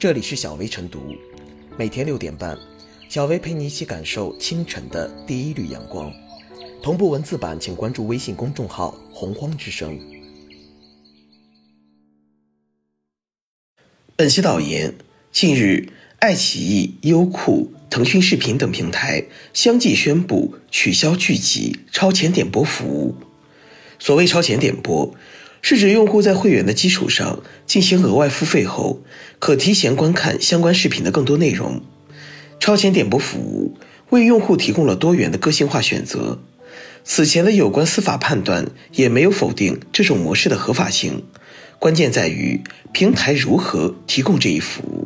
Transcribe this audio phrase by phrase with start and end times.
[0.00, 1.14] 这里是小薇晨读，
[1.76, 2.58] 每天六点半，
[3.10, 6.10] 小薇陪你一起感受清晨的第一缕阳光。
[6.82, 10.00] 同步文字版，请关注微信公众号“洪荒之声”。
[14.16, 14.94] 本期导言：
[15.30, 15.90] 近日，
[16.20, 23.16] 爱奇艺、优酷、腾讯视频等平台相继宣布取消剧集超前点播服务。
[23.98, 25.14] 所谓超前点播，
[25.62, 29.02] 是指用户在会员的基础上进行额外付费后，
[29.38, 31.80] 可提前观看相关视频的更多内容。
[32.58, 33.78] 超前点播服务
[34.10, 36.38] 为用户提供了多元的个性化选择。
[37.02, 41.24] 此前的有关司法判断也没有否定这种模式的合法性，
[41.78, 42.60] 关键在于
[42.92, 44.99] 平台如何提供这一服务。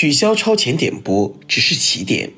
[0.00, 2.30] 取消超前点播只是起点。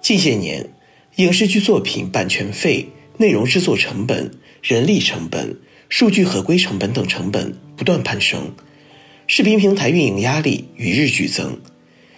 [0.00, 0.70] 近些年，
[1.16, 2.86] 影视剧作品版权费、
[3.16, 4.30] 内容制作成本、
[4.62, 5.58] 人力成本、
[5.88, 8.54] 数据合规成本等成本不断攀升，
[9.26, 11.58] 视频平台运营压力与日俱增。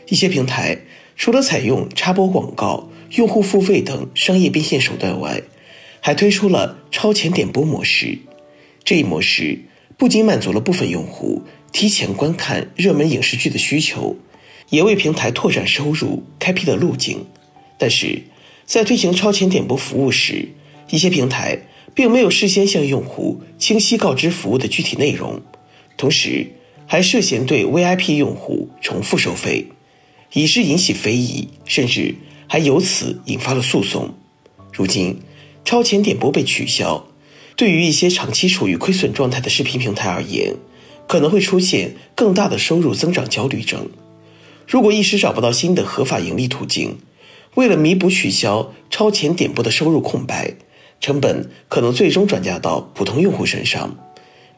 [0.08, 0.82] 一些平台
[1.16, 5.40] 除了采用插播广告、用户付费等商业变现手段外，
[6.02, 8.18] 还推出了超前点播模式。
[8.84, 9.60] 这一模式
[9.96, 14.18] 不仅满足了部分用户提前观看热门影视剧的需求。
[14.70, 17.26] 也为平台拓展收入开辟了路径，
[17.76, 18.22] 但是
[18.64, 20.48] 在推行超前点播服务时，
[20.90, 21.58] 一些平台
[21.94, 25.40] 并没有事先向用户清晰告知服务的具体内容，
[25.96, 26.46] 同时
[26.86, 29.66] 还涉嫌对 VIP 用户重复收费，
[30.32, 32.14] 以致引起非议，甚至
[32.46, 34.14] 还由此引发了诉讼。
[34.72, 35.18] 如今，
[35.64, 37.08] 超前点播被取消，
[37.56, 40.54] 对于一些长期处于亏损状态的视频平台而言，
[41.08, 43.90] 可能会出现更大的收入增长焦虑症。
[44.70, 46.98] 如果一时找不到新的合法盈利途径，
[47.56, 50.54] 为了弥补取消超前点播的收入空白，
[51.00, 53.98] 成本可能最终转嫁到普通用户身上，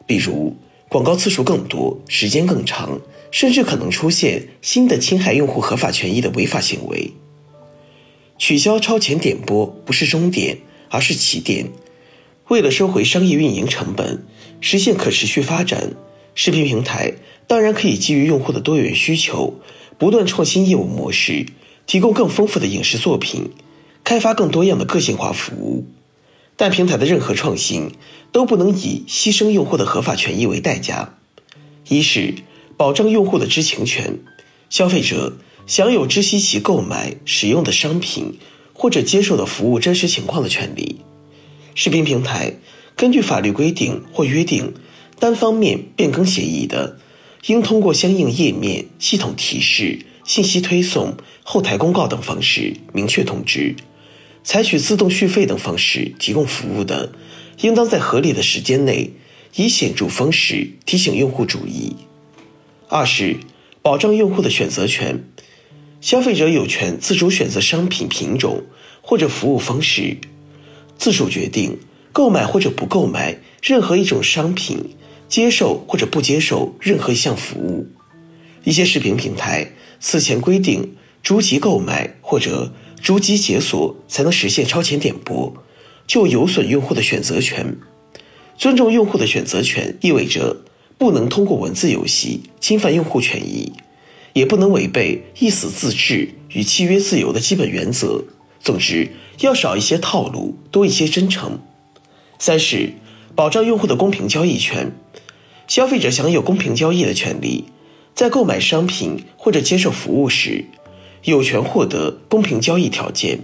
[0.07, 0.55] 比如
[0.91, 3.01] 广告次数更多、时间更长，
[3.31, 7.15] 甚至可能出现新的侵害用户合法权益的违法行为。
[8.37, 10.59] 取消超前点播不是终点，
[10.91, 11.71] 而是起点。
[12.49, 14.27] 为了收回商业运营成本，
[14.61, 15.95] 实现可持续发展，
[16.35, 17.15] 视频平台
[17.47, 19.55] 当然可以基于用户的多元需求。
[20.03, 21.47] 不断创新业务模式，
[21.87, 23.53] 提供更丰富的影视作品，
[24.03, 25.87] 开发更多样的个性化服务。
[26.57, 27.93] 但平台的任何创新
[28.33, 31.15] 都不能以牺牲用户的合法权益为代价。
[31.89, 32.35] 一是
[32.77, 34.19] 保障用户的知情权，
[34.69, 35.37] 消费者
[35.69, 38.41] 享有知悉其购买、使用的商品
[38.73, 40.97] 或者接受的服务真实情况的权利。
[41.77, 42.57] 视频平台
[42.97, 44.75] 根据法律规定或约定，
[45.21, 46.99] 单方面变更协议的。
[47.47, 53.75] 应通过相应页面、系统提示、信息推送、后台公告等方式明确通知；
[54.45, 57.13] 采取自动续费等方式提供服务的，
[57.61, 59.11] 应当在合理的时间内
[59.57, 61.97] 以显著方式提醒用户注意。
[62.89, 63.39] 二是
[63.83, 65.25] 保障用户的选择权，
[66.01, 68.63] 消费者有权自主选择商品品种
[69.01, 70.19] 或者服务方式，
[70.97, 71.81] 自主决定
[72.13, 74.95] 购买或者不购买任何一种商品。
[75.33, 77.87] 接受或者不接受任何一项服务，
[78.65, 85.55] 一些视频平台此前规定逐级购买或者逐级解锁才能实现超前点播，
[86.07, 87.79] 就有损用户的选择权。
[88.59, 90.65] 尊重用户的选择权意味着
[90.99, 93.73] 不能通过文字游戏侵犯用户权益，
[94.35, 98.23] 也不能违背意思自治与契约自由的基本原则。
[98.61, 99.09] 总之，
[99.41, 101.59] 要少一些套路，多一些真诚。
[102.39, 102.93] 三是
[103.35, 104.93] 保障用户的公平交易权。
[105.67, 107.65] 消费者享有公平交易的权利，
[108.15, 110.67] 在购买商品或者接受服务时，
[111.25, 113.41] 有权获得公平交易条件。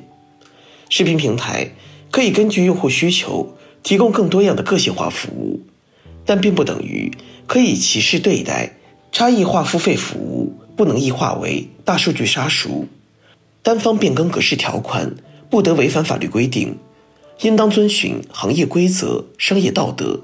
[0.90, 1.72] 视频平台
[2.10, 5.60] 可以根据用户需求提供更多样的个性化服务，
[6.24, 7.12] 但并不等于
[7.46, 8.74] 可以歧视对待。
[9.10, 12.86] 差异化付费服务不能异化为大数据杀熟，
[13.62, 15.14] 单方变更格式条款
[15.48, 16.76] 不得违反法律规定，
[17.40, 20.20] 应当遵循行业规则、商业道德。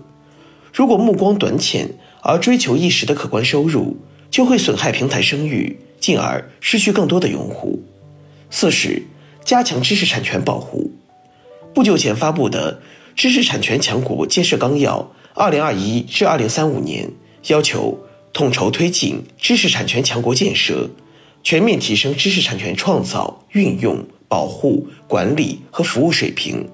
[0.75, 1.89] 如果目光短浅
[2.21, 3.97] 而追求一时的可观收入，
[4.29, 7.81] 就会损害平台声誉，进而失去更多的用户。
[8.51, 9.01] 四是
[9.45, 10.91] 加强知识产权保护。
[11.73, 12.73] 不久前发布的
[13.15, 17.07] 《知识产权强国建设纲要（二零二一至二零三五年）》
[17.53, 17.97] 要求
[18.33, 20.91] 统筹推进知识产权强国建设，
[21.45, 26.69] 全面提升知识产权创造、运用、保护、管理和服务水平。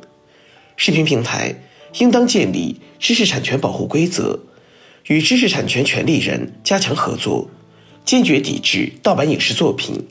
[0.79, 1.55] 视频平台。
[1.99, 4.41] 应当建立知识产权保护规则，
[5.07, 7.51] 与知识产权权利人加强合作，
[8.05, 10.07] 坚决抵制盗版影视作品。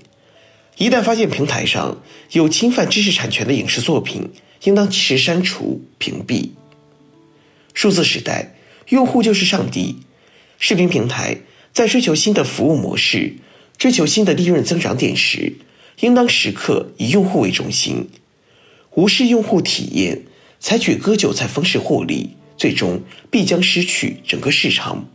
[0.78, 4.30] 一旦发现平台上有侵犯知识产权的影视作品，
[4.64, 6.52] 应当及时删除、屏蔽。
[7.74, 8.56] 数字时代，
[8.90, 9.98] 用户就是上帝。
[10.58, 11.38] 视频平台
[11.74, 13.36] 在追求新的服务模式、
[13.78, 15.54] 追求新的利润增长点时，
[16.02, 18.10] 应当时刻以用户为中心，
[18.96, 20.24] 无视用户体验，
[20.60, 23.02] 采取割韭菜方式获利，最终
[23.32, 25.06] 必将失去整个市场。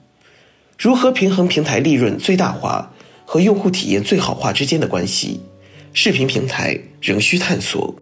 [0.78, 2.92] 如何平衡平台利润最大化
[3.24, 5.40] 和用户体验最好化之间的关系？
[5.92, 7.94] 视频平台仍需探索。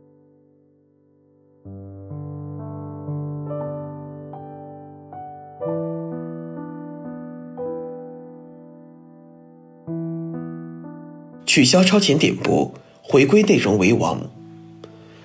[11.45, 12.73] 取消超前点播，
[13.03, 14.31] 回归内容为王。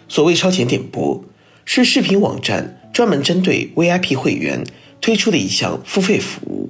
[0.09, 1.23] 所谓超前点播，
[1.69, 4.65] 是视频网站专门针对 VIP 会员
[5.01, 6.69] 推出的一项付费服务。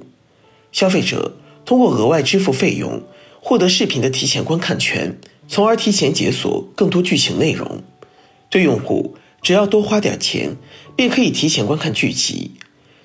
[0.72, 3.00] 消费者通过额外支付费用，
[3.40, 5.16] 获得视频的提前观看权。
[5.46, 7.80] 从而提前解锁更多剧情内容，
[8.50, 10.56] 对用户只要多花点钱，
[10.96, 12.50] 便可以提前观看剧集，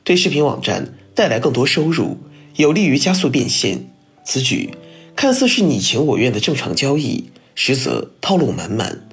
[0.03, 2.17] 对视频网站带来更多收入，
[2.55, 3.85] 有利于加速变现。
[4.25, 4.71] 此举
[5.15, 9.07] 看似是你情我愿的正常交易，实则套路满满。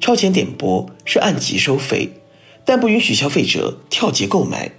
[0.00, 2.10] 超前点播是按集收费，
[2.64, 4.72] 但不允许消费者跳级购买，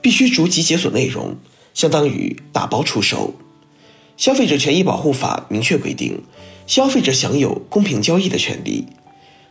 [0.00, 1.36] 必须逐级解锁内容，
[1.74, 3.34] 相当于打包出售。
[4.16, 6.22] 消费者权益保护法明确规定。
[6.66, 8.86] 消费者享有公平交易的权利，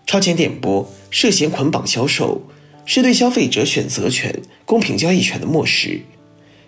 [0.08, 2.42] 超前点播涉嫌捆绑销售，
[2.86, 6.02] 是对消费者选择权、公平交易权的漠视。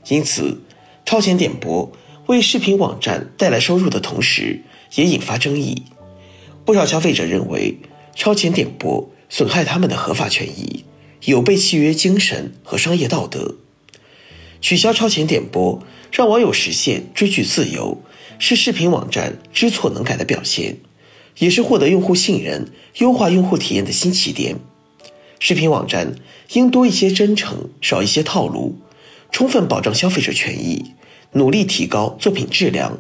[0.08, 0.62] 因此，
[1.04, 1.92] 超前点播
[2.28, 4.62] 为视频网站带来收入的同时，
[4.94, 5.86] 也引发争议。
[6.64, 7.80] 不少消费者认为，
[8.16, 10.86] 超前点播损害他们的合法权益，
[11.26, 13.56] 有悖契约精神和商业道德。
[14.62, 18.02] 取消超前点播，让网友实现追剧自由。
[18.38, 20.78] 是视频网站知错能改的表现，
[21.38, 24.58] 也是获得用户信任、优化用户体验的新起点。
[25.40, 26.16] 视频网站
[26.54, 28.78] 应多一些真诚，少一些套路，
[29.32, 30.94] 充分保障消费者权益，
[31.34, 32.98] 努力提高作品质量，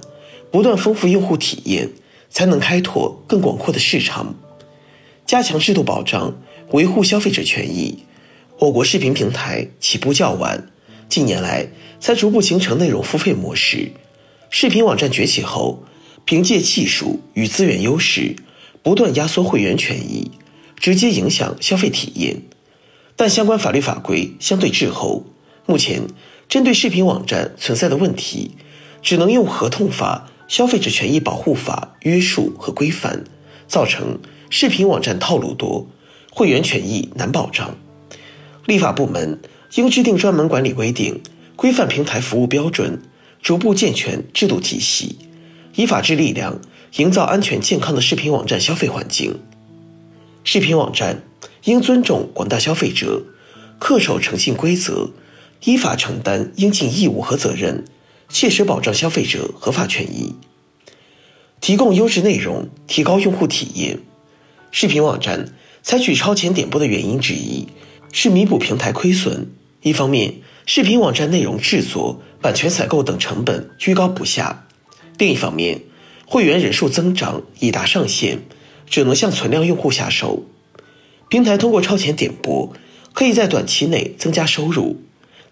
[0.51, 1.89] 不断丰富用户体验，
[2.29, 4.35] 才能开拓更广阔的市场。
[5.25, 6.35] 加强制度保障，
[6.71, 8.03] 维护消费者权益。
[8.59, 10.69] 我国视频平台起步较晚，
[11.09, 11.67] 近年来
[11.99, 13.91] 才逐步形成内容付费模式。
[14.51, 15.83] 视频网站崛起后，
[16.25, 18.35] 凭借技术与资源优势，
[18.83, 20.31] 不断压缩会员权益，
[20.77, 22.43] 直接影响消费体验。
[23.15, 25.25] 但相关法律法规相对滞后，
[25.65, 26.03] 目前
[26.47, 28.51] 针对视频网站存在的问题，
[29.01, 33.23] 只能用合同法、消费者权益保护法约束和规范，
[33.67, 34.19] 造成
[34.49, 35.87] 视频网站套路多，
[36.31, 37.75] 会员权益难保障。
[38.65, 39.39] 立法部门
[39.75, 41.21] 应制定专门管理规定，
[41.55, 43.01] 规范平台服务标准。
[43.41, 45.17] 逐步健全制度体系，
[45.75, 46.59] 以法治力量
[46.95, 49.39] 营造安全健康的视频网站消费环境。
[50.43, 51.21] 视频网站
[51.65, 53.21] 应尊重广大消费者，
[53.79, 55.11] 恪守诚信规则，
[55.65, 57.85] 依法承担应尽义务和责任，
[58.29, 60.33] 切实保障消费者合法权益，
[61.61, 63.99] 提供优质内容，提高用户体验。
[64.77, 67.69] 视频网站采取超前点播的原因之一
[68.11, 69.49] 是弥补平台亏损。
[69.81, 70.33] 一方面，
[70.65, 72.21] 视频网站内容制作。
[72.41, 74.67] 版权采购等成本居高不下。
[75.17, 75.79] 另一方面，
[76.25, 78.39] 会员人数增长已达上限，
[78.85, 80.43] 只能向存量用户下手。
[81.29, 82.73] 平台通过超前点播，
[83.13, 85.01] 可以在短期内增加收入，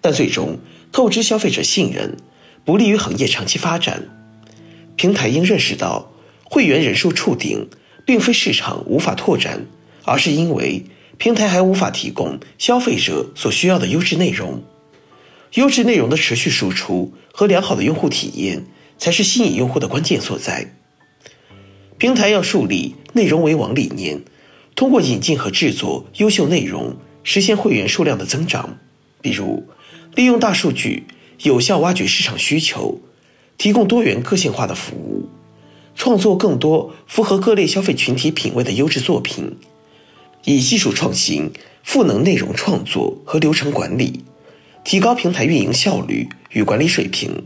[0.01, 0.59] 但最终
[0.91, 2.17] 透支消费者信任，
[2.65, 4.03] 不利于行业长期发展。
[4.97, 6.11] 平台应认识到，
[6.43, 7.69] 会员人数触顶，
[8.05, 9.65] 并非市场无法拓展，
[10.03, 10.85] 而是因为
[11.17, 14.63] 平台还无法提供消费者所需要的优质内容。
[15.53, 18.65] 优质内容的持续输出和良好的用户体验，
[18.97, 20.73] 才是吸引用户的关键所在。
[21.99, 24.21] 平台要树立内容为王理念，
[24.75, 28.79] 通过引进和制作优秀内容，实现会员数量的增长。
[29.21, 29.63] 比如，
[30.15, 31.05] 利用大数据
[31.43, 32.99] 有效挖掘市场需求，
[33.57, 35.29] 提供多元个性化的服务，
[35.95, 39.57] 创作更多符合各类消费群体品味的优质作品，
[40.45, 41.51] 以技术创新
[41.83, 44.25] 赋能内容创作和流程管理。
[44.83, 47.45] 提高平台运营效率与管理水平，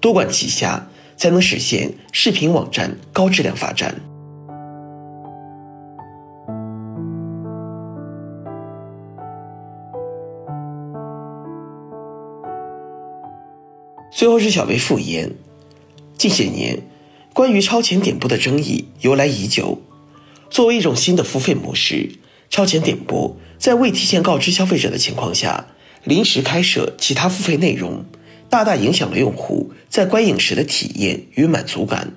[0.00, 4.00] 多管齐下，才能实现视频网站高质量发展。
[14.12, 15.34] 最后是小薇复言，
[16.16, 16.78] 近些年，
[17.40, 19.80] 关于超前点播的争议由来已久。
[20.50, 22.10] 作为一种新的付费模式，
[22.50, 25.68] 超前点播在未提前告知消费者的情况下。
[26.04, 28.04] 临时开设其他付费内容，
[28.50, 32.12] 大大影响了用户在观影时的体验与满足感，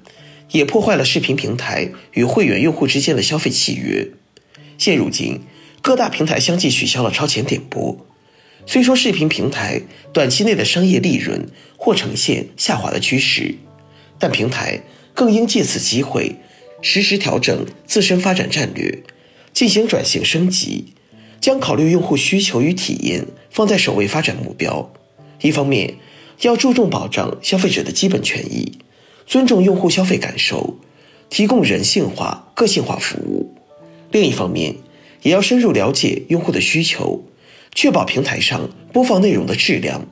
[0.51, 4.09] 也破坏了视频平台与会员用户之间的消费契约。
[4.77, 5.39] 现如今，
[5.81, 8.05] 各大平台相继取消了超前点播。
[8.65, 13.55] 虽说视频平台短期内的商业利润或呈现下滑的趋势，
[14.19, 14.81] 但平台
[15.13, 16.35] 更应借此机会，
[16.81, 19.03] 实时调整自身发展战略，
[19.53, 20.93] 进行转型升级，
[21.39, 24.91] 将考虑用户需求与体验放在首位发展目标。
[25.41, 25.95] 一方面，
[26.41, 28.79] 要注重保障消费者的基本权益。
[29.25, 30.77] 尊重用户消费感受，
[31.29, 33.55] 提供人性化、个性化服务。
[34.11, 34.75] 另一方面，
[35.21, 37.23] 也要深入了解用户的需求，
[37.73, 40.05] 确保平台上播放内容的质量，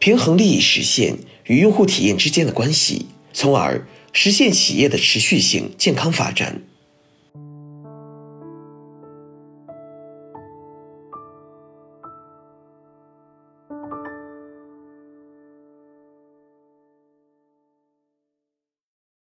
[0.00, 6.62] 平衡利益实现与用户体验之间的关系，从而实现企业的持续性健康发展。